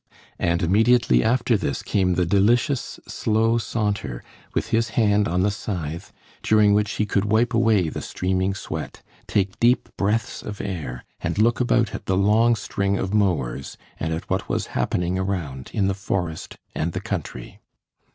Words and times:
And 0.39 0.63
immediately 0.63 1.23
after 1.23 1.55
this 1.55 1.83
came 1.83 2.15
the 2.15 2.25
delicious, 2.25 2.99
slow 3.07 3.59
saunter, 3.59 4.23
with 4.55 4.69
his 4.69 4.89
hand 4.97 5.27
on 5.27 5.43
the 5.43 5.51
scythe, 5.51 6.11
during 6.41 6.73
which 6.73 6.93
he 6.93 7.05
could 7.05 7.25
wipe 7.25 7.53
away 7.53 7.87
the 7.87 8.01
streaming 8.01 8.55
sweat, 8.55 9.03
take 9.27 9.59
deep 9.59 9.89
breaths 9.97 10.41
of 10.41 10.59
air, 10.59 11.03
and 11.19 11.37
look 11.37 11.59
about 11.59 11.93
at 11.93 12.07
the 12.07 12.17
long 12.17 12.55
string 12.55 12.97
of 12.97 13.13
mowers 13.13 13.77
and 13.99 14.11
at 14.11 14.27
what 14.27 14.49
was 14.49 14.65
happening 14.73 15.19
around 15.19 15.69
in 15.71 15.87
the 15.87 15.93
forest 15.93 16.57
and 16.73 16.93
the 16.93 16.99
country. 16.99 17.59